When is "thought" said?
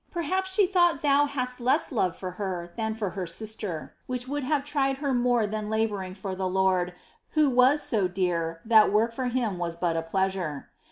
0.65-1.03